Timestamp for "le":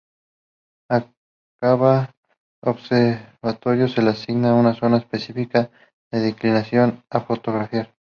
3.85-3.87